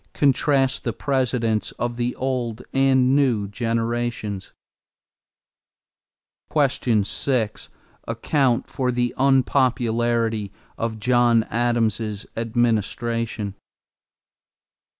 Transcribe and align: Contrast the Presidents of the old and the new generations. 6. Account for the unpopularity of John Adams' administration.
Contrast 0.15 0.83
the 0.83 0.93
Presidents 0.93 1.73
of 1.73 1.95
the 1.95 2.15
old 2.15 2.63
and 2.73 3.01
the 3.01 3.11
new 3.23 3.47
generations. 3.47 4.51
6. 6.51 7.69
Account 8.07 8.67
for 8.67 8.91
the 8.91 9.13
unpopularity 9.19 10.51
of 10.75 10.99
John 10.99 11.43
Adams' 11.51 12.25
administration. 12.35 13.53